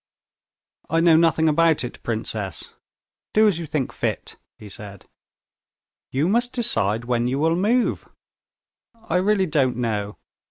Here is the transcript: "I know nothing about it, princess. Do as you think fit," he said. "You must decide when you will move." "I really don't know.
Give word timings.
"I 0.89 0.99
know 0.99 1.15
nothing 1.15 1.47
about 1.47 1.83
it, 1.83 2.01
princess. 2.01 2.73
Do 3.35 3.47
as 3.47 3.59
you 3.59 3.67
think 3.67 3.93
fit," 3.93 4.35
he 4.57 4.67
said. 4.67 5.05
"You 6.09 6.27
must 6.27 6.53
decide 6.53 7.05
when 7.05 7.27
you 7.27 7.37
will 7.37 7.55
move." 7.55 8.09
"I 8.95 9.17
really 9.17 9.45
don't 9.45 9.75
know. 9.77 10.17